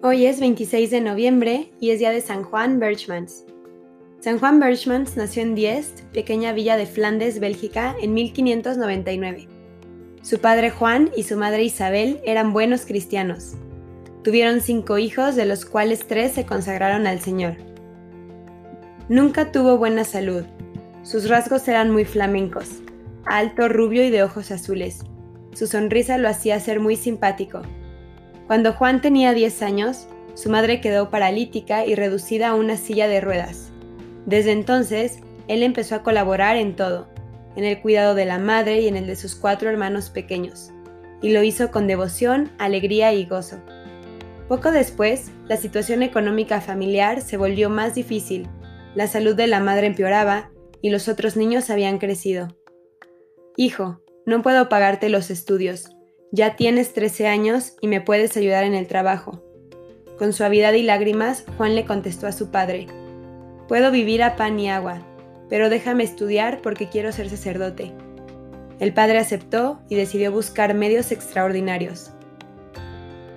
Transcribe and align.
Hoy 0.00 0.26
es 0.26 0.38
26 0.38 0.92
de 0.92 1.00
noviembre 1.00 1.72
y 1.80 1.90
es 1.90 1.98
día 1.98 2.12
de 2.12 2.20
San 2.20 2.44
Juan 2.44 2.78
Berchmans. 2.78 3.44
San 4.20 4.38
Juan 4.38 4.60
Berchmans 4.60 5.16
nació 5.16 5.42
en 5.42 5.56
Diest, 5.56 6.02
pequeña 6.12 6.52
villa 6.52 6.76
de 6.76 6.86
Flandes, 6.86 7.40
Bélgica, 7.40 7.96
en 8.00 8.14
1599. 8.14 9.48
Su 10.22 10.38
padre 10.38 10.70
Juan 10.70 11.10
y 11.16 11.24
su 11.24 11.36
madre 11.36 11.64
Isabel 11.64 12.20
eran 12.24 12.52
buenos 12.52 12.86
cristianos. 12.86 13.54
Tuvieron 14.22 14.60
cinco 14.60 14.98
hijos, 14.98 15.34
de 15.34 15.46
los 15.46 15.64
cuales 15.64 16.06
tres 16.06 16.30
se 16.30 16.46
consagraron 16.46 17.08
al 17.08 17.18
Señor. 17.18 17.56
Nunca 19.08 19.50
tuvo 19.50 19.78
buena 19.78 20.04
salud. 20.04 20.44
Sus 21.02 21.28
rasgos 21.28 21.66
eran 21.66 21.90
muy 21.90 22.04
flamencos, 22.04 22.68
alto, 23.24 23.68
rubio 23.68 24.04
y 24.04 24.10
de 24.10 24.22
ojos 24.22 24.52
azules. 24.52 25.00
Su 25.54 25.66
sonrisa 25.66 26.18
lo 26.18 26.28
hacía 26.28 26.60
ser 26.60 26.78
muy 26.78 26.94
simpático. 26.94 27.62
Cuando 28.48 28.72
Juan 28.72 29.02
tenía 29.02 29.34
10 29.34 29.60
años, 29.60 30.08
su 30.32 30.48
madre 30.48 30.80
quedó 30.80 31.10
paralítica 31.10 31.84
y 31.84 31.94
reducida 31.94 32.48
a 32.48 32.54
una 32.54 32.78
silla 32.78 33.06
de 33.06 33.20
ruedas. 33.20 33.70
Desde 34.24 34.52
entonces, 34.52 35.20
él 35.48 35.62
empezó 35.62 35.96
a 35.96 36.02
colaborar 36.02 36.56
en 36.56 36.74
todo, 36.74 37.08
en 37.56 37.64
el 37.64 37.78
cuidado 37.82 38.14
de 38.14 38.24
la 38.24 38.38
madre 38.38 38.80
y 38.80 38.88
en 38.88 38.96
el 38.96 39.06
de 39.06 39.16
sus 39.16 39.34
cuatro 39.34 39.68
hermanos 39.68 40.08
pequeños, 40.08 40.70
y 41.20 41.32
lo 41.32 41.42
hizo 41.42 41.70
con 41.70 41.86
devoción, 41.86 42.50
alegría 42.58 43.12
y 43.12 43.26
gozo. 43.26 43.58
Poco 44.48 44.70
después, 44.70 45.30
la 45.46 45.58
situación 45.58 46.02
económica 46.02 46.62
familiar 46.62 47.20
se 47.20 47.36
volvió 47.36 47.68
más 47.68 47.94
difícil, 47.94 48.48
la 48.94 49.08
salud 49.08 49.36
de 49.36 49.46
la 49.46 49.60
madre 49.60 49.88
empeoraba 49.88 50.50
y 50.80 50.88
los 50.88 51.08
otros 51.08 51.36
niños 51.36 51.68
habían 51.68 51.98
crecido. 51.98 52.48
Hijo, 53.58 54.00
no 54.24 54.40
puedo 54.40 54.70
pagarte 54.70 55.10
los 55.10 55.30
estudios, 55.30 55.97
ya 56.30 56.56
tienes 56.56 56.92
13 56.92 57.26
años 57.26 57.74
y 57.80 57.88
me 57.88 58.00
puedes 58.00 58.36
ayudar 58.36 58.64
en 58.64 58.74
el 58.74 58.86
trabajo. 58.86 59.42
Con 60.18 60.32
suavidad 60.32 60.74
y 60.74 60.82
lágrimas, 60.82 61.44
Juan 61.56 61.74
le 61.74 61.84
contestó 61.84 62.26
a 62.26 62.32
su 62.32 62.50
padre, 62.50 62.86
Puedo 63.66 63.90
vivir 63.90 64.22
a 64.22 64.36
pan 64.36 64.58
y 64.58 64.70
agua, 64.70 65.02
pero 65.48 65.68
déjame 65.70 66.04
estudiar 66.04 66.60
porque 66.62 66.88
quiero 66.88 67.12
ser 67.12 67.28
sacerdote. 67.28 67.92
El 68.78 68.94
padre 68.94 69.18
aceptó 69.18 69.80
y 69.88 69.96
decidió 69.96 70.32
buscar 70.32 70.74
medios 70.74 71.12
extraordinarios. 71.12 72.12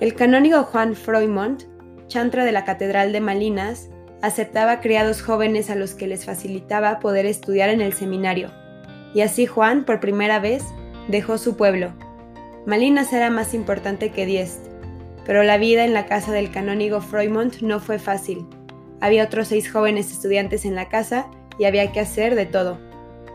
El 0.00 0.14
canónigo 0.14 0.64
Juan 0.64 0.94
Froimont, 0.94 1.64
chantra 2.08 2.44
de 2.44 2.52
la 2.52 2.64
Catedral 2.64 3.12
de 3.12 3.20
Malinas, 3.20 3.88
aceptaba 4.22 4.80
criados 4.80 5.22
jóvenes 5.22 5.70
a 5.70 5.76
los 5.76 5.94
que 5.94 6.06
les 6.06 6.24
facilitaba 6.24 6.98
poder 7.00 7.26
estudiar 7.26 7.68
en 7.68 7.80
el 7.80 7.92
seminario, 7.92 8.50
y 9.14 9.20
así 9.20 9.46
Juan, 9.46 9.84
por 9.84 10.00
primera 10.00 10.40
vez, 10.40 10.64
dejó 11.08 11.38
su 11.38 11.56
pueblo 11.56 11.92
Malinas 12.66 13.12
era 13.12 13.30
más 13.30 13.54
importante 13.54 14.10
que 14.10 14.26
Diest, 14.26 14.66
pero 15.24 15.44
la 15.44 15.56
vida 15.56 15.84
en 15.84 15.94
la 15.94 16.06
casa 16.06 16.32
del 16.32 16.50
canónigo 16.50 17.00
Froimont 17.00 17.60
no 17.60 17.78
fue 17.78 18.00
fácil. 18.00 18.44
Había 19.00 19.22
otros 19.22 19.48
seis 19.48 19.70
jóvenes 19.70 20.10
estudiantes 20.10 20.64
en 20.64 20.74
la 20.74 20.88
casa 20.88 21.30
y 21.60 21.64
había 21.66 21.92
que 21.92 22.00
hacer 22.00 22.34
de 22.34 22.44
todo. 22.44 22.78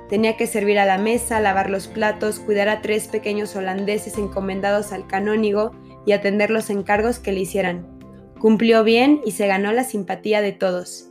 Tenía 0.09 0.35
que 0.35 0.47
servir 0.47 0.79
a 0.79 0.85
la 0.85 0.97
mesa, 0.97 1.39
lavar 1.39 1.69
los 1.69 1.88
platos, 1.88 2.39
cuidar 2.39 2.67
a 2.67 2.81
tres 2.81 3.07
pequeños 3.07 3.55
holandeses 3.55 4.17
encomendados 4.17 4.91
al 4.91 5.07
canónigo 5.07 5.71
y 6.05 6.11
atender 6.11 6.51
los 6.51 6.69
encargos 6.69 7.19
que 7.19 7.31
le 7.31 7.39
hicieran. 7.39 7.88
Cumplió 8.38 8.83
bien 8.83 9.21
y 9.25 9.31
se 9.31 9.47
ganó 9.47 9.71
la 9.71 9.85
simpatía 9.85 10.41
de 10.41 10.51
todos. 10.51 11.09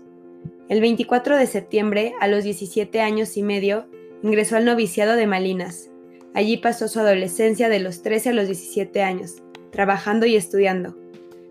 El 0.68 0.82
24 0.82 1.38
de 1.38 1.46
septiembre, 1.46 2.12
a 2.20 2.28
los 2.28 2.44
17 2.44 3.00
años 3.00 3.38
y 3.38 3.42
medio, 3.42 3.86
ingresó 4.22 4.56
al 4.56 4.66
noviciado 4.66 5.16
de 5.16 5.26
Malinas. 5.26 5.89
Allí 6.34 6.56
pasó 6.58 6.88
su 6.88 7.00
adolescencia 7.00 7.68
de 7.68 7.80
los 7.80 8.02
13 8.02 8.30
a 8.30 8.32
los 8.32 8.46
17 8.46 9.02
años, 9.02 9.42
trabajando 9.72 10.26
y 10.26 10.36
estudiando. 10.36 10.96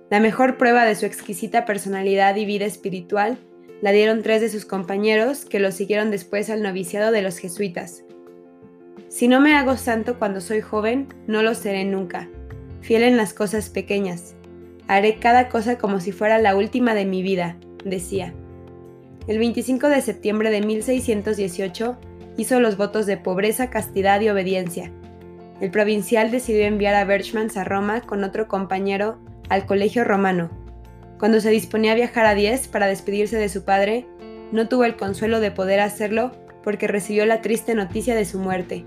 La 0.10 0.20
mejor 0.20 0.58
prueba 0.58 0.86
de 0.86 0.96
su 0.96 1.06
exquisita 1.06 1.66
personalidad 1.66 2.36
y 2.36 2.45
vida 2.45 2.66
espiritual 2.66 3.38
la 3.82 3.92
dieron 3.92 4.23
tres 4.23 4.42
de 4.42 4.50
sus 4.50 4.66
compañeros 4.66 5.45
que 5.45 5.60
lo 5.60 5.72
siguieron 5.72 6.12
después 6.12 6.50
al 6.50 6.62
noviciado 6.62 7.12
de 7.12 7.22
los 7.22 7.38
jesuitas. 7.38 8.04
Si 9.08 9.28
no 9.28 9.39
me 9.39 9.56
hago 9.56 9.78
santo 9.78 10.20
cuando 10.20 10.42
soy 10.42 10.62
joven, 10.62 11.08
no 11.28 11.42
lo 11.42 11.56
seré 11.56 11.86
nunca. 11.86 12.30
Fiel 12.82 13.04
en 13.04 13.18
las 13.18 13.34
cosas 13.34 13.70
pequeñas. 13.70 14.36
Haré 14.88 15.20
cada 15.20 15.50
cosa 15.50 15.78
como 15.78 16.00
si 16.00 16.12
fuera 16.12 16.39
la 16.39 16.56
última 16.56 16.94
de 16.94 17.06
mi 17.06 17.22
vida, 17.22 17.58
decía. 17.86 18.34
El 19.28 19.38
25 19.38 19.88
de 19.88 20.02
septiembre 20.02 20.50
de 20.50 20.62
1618, 20.62 21.98
hizo 22.39 22.61
los 22.61 22.77
votos 22.77 23.05
de 23.05 23.17
pobreza, 23.17 23.70
castidad 23.70 24.22
y 24.22 24.30
obediencia. 24.30 24.94
El 25.60 25.72
provincial 25.72 26.32
decidió 26.32 26.66
enviar 26.66 26.95
a 26.95 27.04
Berchmans 27.04 27.58
a 27.58 27.66
Roma 27.66 28.00
con 28.00 28.23
otro 28.23 28.48
compañero 28.48 29.20
al 29.50 29.66
colegio 29.66 30.05
romano. 30.05 30.50
Cuando 31.20 31.42
se 31.42 31.50
disponía 31.50 31.92
a 31.92 31.95
viajar 31.95 32.26
a 32.26 32.36
Diez 32.36 32.70
para 32.70 32.88
despedirse 32.88 33.36
de 33.36 33.50
su 33.50 33.66
padre, 33.66 34.08
no 34.54 34.70
tuvo 34.70 34.86
el 34.86 34.95
consuelo 34.95 35.42
de 35.42 35.52
poder 35.52 35.82
hacerlo 35.82 36.32
porque 36.64 36.88
recibió 36.88 37.26
la 37.26 37.42
triste 37.42 37.76
noticia 37.76 38.16
de 38.16 38.23
su 38.23 38.39
muerte. 38.39 38.86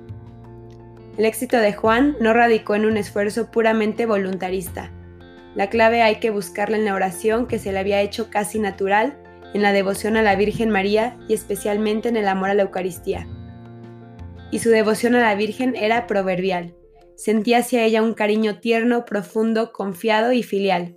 El 1.19 1.27
éxito 1.27 1.59
de 1.59 1.75
Juan 1.75 2.17
no 2.21 2.33
radicó 2.33 2.75
en 2.75 2.87
un 2.87 2.97
esfuerzo 2.97 3.51
puramente 3.51 4.07
voluntarista. 4.07 4.91
La 5.55 5.69
clave 5.69 6.01
hay 6.01 6.17
que 6.17 6.31
buscarla 6.31 6.79
en 6.79 6.87
la 6.87 6.95
oración 6.95 7.47
que 7.47 7.59
se 7.59 7.71
le 7.71 7.81
había 7.81 8.01
hecho 8.01 8.31
casi 8.31 8.59
natural, 8.59 9.19
en 9.53 9.61
la 9.61 9.73
devoción 9.73 10.17
a 10.17 10.23
la 10.23 10.37
Virgen 10.37 10.71
María 10.71 11.19
y 11.29 11.35
especialmente 11.35 12.09
en 12.09 12.17
el 12.17 12.29
amor 12.29 12.49
a 12.49 12.55
la 12.55 12.63
Eucaristía 12.63 13.27
y 14.53 14.61
su 14.61 14.69
devoción 14.71 15.17
a 15.17 15.21
la 15.21 15.35
Virgen 15.35 15.75
era 15.75 16.07
proverbial. 16.07 16.77
Sentía 17.17 17.59
hacia 17.59 17.83
ella 17.85 18.03
un 18.03 18.15
cariño 18.15 18.61
tierno, 18.61 19.05
profundo, 19.05 19.73
confiado 19.73 20.33
y 20.33 20.45
filial. 20.45 20.97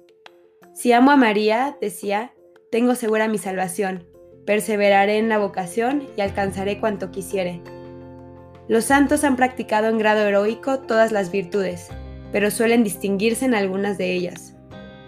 Si 0.73 0.91
amo 0.91 1.11
a 1.11 1.16
María, 1.16 1.77
decía, 1.81 2.33
tengo 2.69 2.95
segura 2.95 3.27
mi 3.27 3.38
salvación, 3.38 4.05
perseveraré 4.45 5.17
en 5.17 5.29
la 5.29 5.38
vocación 5.38 6.07
y 6.17 6.21
alcanzaré 6.21 6.79
cuanto 6.79 7.11
quisiere. 7.11 7.61
Los 8.67 8.85
santos 8.85 9.23
han 9.23 9.38
practicado 9.38 9.87
en 9.87 9.97
grado 9.97 10.22
heroico 10.22 10.79
todas 10.79 11.11
las 11.11 11.31
virtudes, 11.31 11.87
pero 12.31 12.51
suelen 12.51 12.83
distinguirse 12.83 13.45
en 13.45 13.55
algunas 13.55 13.97
de 13.97 14.11
ellas. 14.11 14.55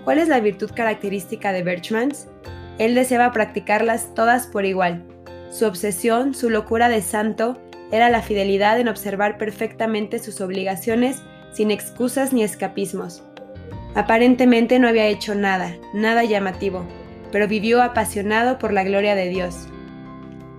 ¿Cuál 0.06 0.20
es 0.20 0.30
la 0.30 0.40
virtud 0.40 0.72
característica 0.74 1.52
de 1.52 1.64
Berchmans? 1.64 2.30
Él 2.78 2.96
deseaba 2.96 3.34
practicarlas 3.34 4.14
todas 4.14 4.48
por 4.48 4.64
igual. 4.64 5.04
Su 5.50 5.66
obsesión, 5.66 6.34
su 6.34 6.50
locura 6.50 6.88
de 6.88 7.02
santo, 7.02 7.60
era 7.92 8.10
la 8.10 8.22
fidelidad 8.22 8.80
en 8.80 8.88
observar 8.88 9.38
perfectamente 9.38 10.20
sus 10.20 10.42
obligaciones 10.42 11.22
sin 11.54 11.72
excusas 11.72 12.34
ni 12.34 12.44
escapismos. 12.44 13.24
Aparentemente 13.96 14.80
no 14.80 14.88
había 14.88 15.08
hecho 15.08 15.34
nada, 15.36 15.76
nada 15.94 16.24
llamativo, 16.24 16.86
pero 17.32 17.48
vivió 17.48 17.82
apasionado 17.82 18.60
por 18.60 18.74
la 18.74 18.84
gloria 18.84 19.16
de 19.16 19.30
Dios. 19.30 19.68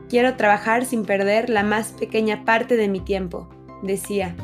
Quiero 0.08 0.36
trabajar 0.36 0.84
sin 0.84 1.04
perder 1.04 1.50
la 1.50 1.62
más 1.62 1.92
pequeña 1.92 2.44
parte 2.44 2.76
de 2.76 2.88
mi 2.88 3.00
tiempo, 3.00 3.48
decía. 3.82 4.34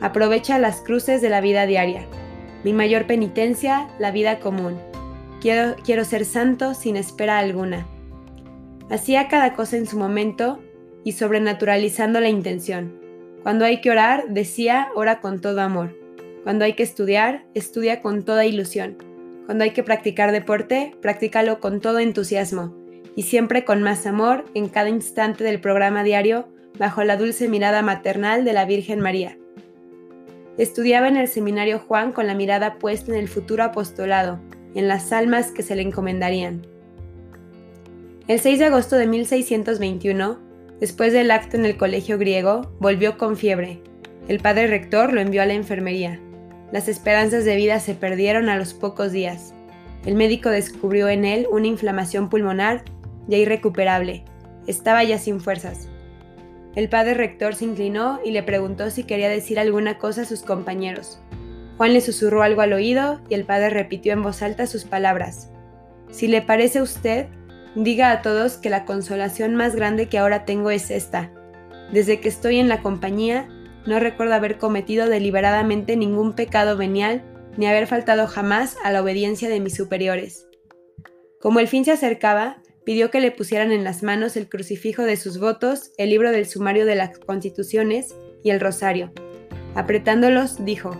Aprovecha 0.00 0.58
las 0.58 0.80
cruces 0.80 1.22
de 1.22 1.30
la 1.30 1.40
vida 1.40 1.66
diaria. 1.66 2.06
Mi 2.64 2.72
mayor 2.72 3.06
penitencia, 3.06 3.88
la 3.98 4.10
vida 4.10 4.40
común. 4.40 4.78
Quiero, 5.40 5.74
quiero 5.84 6.04
ser 6.04 6.26
santo 6.26 6.74
sin 6.74 6.96
espera 6.96 7.38
alguna. 7.38 7.86
Hacía 8.90 9.28
cada 9.28 9.54
cosa 9.54 9.76
en 9.78 9.86
su 9.86 9.98
momento 9.98 10.58
y 11.04 11.12
sobrenaturalizando 11.12 12.20
la 12.20 12.28
intención. 12.28 12.98
Cuando 13.42 13.64
hay 13.64 13.80
que 13.80 13.90
orar, 13.90 14.28
decía, 14.28 14.88
ora 14.94 15.20
con 15.20 15.40
todo 15.40 15.60
amor. 15.60 15.96
Cuando 16.44 16.64
hay 16.64 16.74
que 16.74 16.82
estudiar, 16.82 17.44
estudia 17.54 18.00
con 18.02 18.24
toda 18.24 18.46
ilusión. 18.46 18.96
Cuando 19.46 19.64
hay 19.64 19.70
que 19.70 19.82
practicar 19.82 20.32
deporte, 20.32 20.94
practícalo 21.00 21.60
con 21.60 21.80
todo 21.80 21.98
entusiasmo 21.98 22.76
y 23.16 23.24
siempre 23.24 23.64
con 23.64 23.82
más 23.82 24.06
amor 24.06 24.44
en 24.54 24.68
cada 24.68 24.88
instante 24.88 25.44
del 25.44 25.60
programa 25.60 26.04
diario 26.04 26.48
bajo 26.78 27.02
la 27.04 27.16
dulce 27.16 27.48
mirada 27.48 27.82
maternal 27.82 28.44
de 28.44 28.52
la 28.52 28.64
Virgen 28.64 29.00
María. 29.00 29.36
Estudiaba 30.56 31.08
en 31.08 31.16
el 31.16 31.28
seminario 31.28 31.78
Juan 31.78 32.12
con 32.12 32.26
la 32.26 32.34
mirada 32.34 32.78
puesta 32.78 33.12
en 33.12 33.18
el 33.18 33.28
futuro 33.28 33.64
apostolado, 33.64 34.40
en 34.74 34.88
las 34.88 35.12
almas 35.12 35.50
que 35.52 35.62
se 35.62 35.74
le 35.74 35.82
encomendarían. 35.82 36.62
El 38.28 38.38
6 38.38 38.58
de 38.58 38.64
agosto 38.66 38.96
de 38.96 39.06
1621, 39.06 40.38
Después 40.80 41.12
del 41.12 41.30
acto 41.30 41.56
en 41.56 41.66
el 41.66 41.76
colegio 41.76 42.16
griego, 42.16 42.72
volvió 42.80 43.18
con 43.18 43.36
fiebre. 43.36 43.82
El 44.28 44.40
padre 44.40 44.66
rector 44.66 45.12
lo 45.12 45.20
envió 45.20 45.42
a 45.42 45.46
la 45.46 45.52
enfermería. 45.52 46.18
Las 46.72 46.88
esperanzas 46.88 47.44
de 47.44 47.56
vida 47.56 47.80
se 47.80 47.94
perdieron 47.94 48.48
a 48.48 48.56
los 48.56 48.72
pocos 48.72 49.12
días. 49.12 49.52
El 50.06 50.14
médico 50.14 50.48
descubrió 50.48 51.08
en 51.08 51.24
él 51.26 51.46
una 51.50 51.66
inflamación 51.66 52.30
pulmonar 52.30 52.82
ya 53.26 53.36
irrecuperable. 53.36 54.24
Estaba 54.66 55.04
ya 55.04 55.18
sin 55.18 55.40
fuerzas. 55.40 55.88
El 56.74 56.88
padre 56.88 57.14
rector 57.14 57.54
se 57.54 57.64
inclinó 57.64 58.20
y 58.24 58.30
le 58.30 58.42
preguntó 58.42 58.90
si 58.90 59.04
quería 59.04 59.28
decir 59.28 59.58
alguna 59.58 59.98
cosa 59.98 60.22
a 60.22 60.26
sus 60.26 60.42
compañeros. 60.42 61.20
Juan 61.76 61.92
le 61.92 62.00
susurró 62.00 62.42
algo 62.42 62.60
al 62.62 62.72
oído 62.72 63.20
y 63.28 63.34
el 63.34 63.44
padre 63.44 63.70
repitió 63.70 64.12
en 64.12 64.22
voz 64.22 64.42
alta 64.42 64.66
sus 64.66 64.84
palabras. 64.84 65.50
Si 66.10 66.26
le 66.26 66.42
parece 66.42 66.78
a 66.78 66.82
usted, 66.82 67.26
Diga 67.74 68.10
a 68.10 68.22
todos 68.22 68.56
que 68.56 68.70
la 68.70 68.84
consolación 68.84 69.54
más 69.54 69.76
grande 69.76 70.08
que 70.08 70.18
ahora 70.18 70.44
tengo 70.44 70.70
es 70.70 70.90
esta. 70.90 71.32
Desde 71.92 72.20
que 72.20 72.28
estoy 72.28 72.58
en 72.58 72.68
la 72.68 72.82
compañía, 72.82 73.48
no 73.86 74.00
recuerdo 74.00 74.34
haber 74.34 74.58
cometido 74.58 75.08
deliberadamente 75.08 75.96
ningún 75.96 76.34
pecado 76.34 76.76
venial 76.76 77.22
ni 77.56 77.66
haber 77.66 77.86
faltado 77.86 78.26
jamás 78.26 78.76
a 78.84 78.90
la 78.90 79.02
obediencia 79.02 79.48
de 79.48 79.60
mis 79.60 79.76
superiores. 79.76 80.46
Como 81.40 81.60
el 81.60 81.68
fin 81.68 81.84
se 81.84 81.92
acercaba, 81.92 82.62
pidió 82.84 83.10
que 83.10 83.20
le 83.20 83.30
pusieran 83.30 83.72
en 83.72 83.84
las 83.84 84.02
manos 84.02 84.36
el 84.36 84.48
crucifijo 84.48 85.02
de 85.02 85.16
sus 85.16 85.38
votos, 85.38 85.92
el 85.96 86.10
libro 86.10 86.32
del 86.32 86.46
sumario 86.46 86.86
de 86.86 86.96
las 86.96 87.18
constituciones 87.18 88.14
y 88.42 88.50
el 88.50 88.60
rosario. 88.60 89.12
Apretándolos, 89.74 90.64
dijo, 90.64 90.90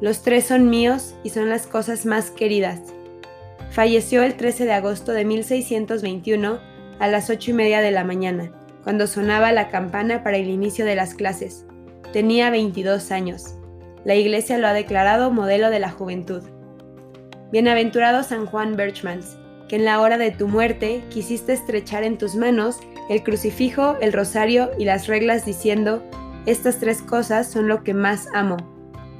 Los 0.00 0.22
tres 0.22 0.46
son 0.46 0.70
míos 0.70 1.14
y 1.24 1.30
son 1.30 1.48
las 1.48 1.66
cosas 1.66 2.06
más 2.06 2.30
queridas. 2.30 2.80
Falleció 3.74 4.22
el 4.22 4.36
13 4.36 4.66
de 4.66 4.72
agosto 4.72 5.10
de 5.10 5.24
1621 5.24 6.60
a 7.00 7.08
las 7.08 7.28
ocho 7.28 7.50
y 7.50 7.54
media 7.54 7.80
de 7.80 7.90
la 7.90 8.04
mañana, 8.04 8.52
cuando 8.84 9.08
sonaba 9.08 9.50
la 9.50 9.68
campana 9.68 10.22
para 10.22 10.36
el 10.36 10.48
inicio 10.48 10.84
de 10.84 10.94
las 10.94 11.14
clases. 11.14 11.66
Tenía 12.12 12.50
22 12.50 13.10
años. 13.10 13.56
La 14.04 14.14
Iglesia 14.14 14.58
lo 14.58 14.68
ha 14.68 14.72
declarado 14.72 15.32
modelo 15.32 15.70
de 15.70 15.80
la 15.80 15.90
juventud. 15.90 16.44
Bienaventurado 17.50 18.22
San 18.22 18.46
Juan 18.46 18.76
Birchmans, 18.76 19.38
que 19.68 19.74
en 19.74 19.86
la 19.86 20.00
hora 20.00 20.18
de 20.18 20.30
tu 20.30 20.46
muerte 20.46 21.02
quisiste 21.10 21.52
estrechar 21.52 22.04
en 22.04 22.16
tus 22.16 22.36
manos 22.36 22.78
el 23.10 23.24
crucifijo, 23.24 23.96
el 24.00 24.12
rosario 24.12 24.70
y 24.78 24.84
las 24.84 25.08
reglas 25.08 25.44
diciendo, 25.44 26.00
estas 26.46 26.78
tres 26.78 27.02
cosas 27.02 27.50
son 27.50 27.66
lo 27.66 27.82
que 27.82 27.92
más 27.92 28.28
amo. 28.34 28.56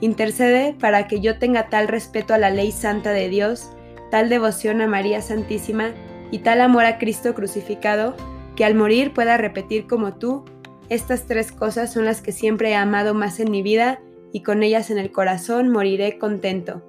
Intercede 0.01 0.77
para 0.79 1.09
que 1.09 1.21
yo 1.21 1.41
tenga 1.41 1.71
tal 1.71 1.89
respeto 1.89 2.35
a 2.35 2.39
la 2.39 2.51
ley 2.51 2.71
santa 2.71 3.11
de 3.11 3.29
Dios, 3.29 3.71
tal 4.15 4.29
devoción 4.29 4.81
a 4.81 4.87
María 4.87 5.21
Santísima 5.21 5.91
y 6.31 6.39
tal 6.39 6.61
amor 6.61 6.85
a 6.85 6.99
Cristo 6.99 7.35
crucificado, 7.35 8.15
que 8.55 8.65
al 8.65 8.77
morir 8.77 9.13
pueda 9.13 9.37
repetir 9.39 9.89
como 9.89 10.15
tú, 10.15 10.45
estas 10.89 11.27
tres 11.27 11.51
cosas 11.51 11.93
son 11.93 12.05
las 12.05 12.23
que 12.23 12.31
siempre 12.31 12.71
he 12.71 12.77
amado 12.77 13.13
más 13.13 13.41
en 13.41 13.51
mi 13.51 13.61
vida 13.61 13.99
y 14.33 14.45
con 14.45 14.63
ellas 14.63 14.91
en 14.91 14.99
el 14.99 15.11
corazón 15.11 15.69
moriré 15.69 16.17
contento. 16.17 16.85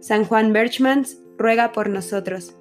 San 0.00 0.24
Juan 0.24 0.52
Birchmans 0.52 1.20
ruega 1.38 1.70
por 1.70 1.88
nosotros. 1.88 2.56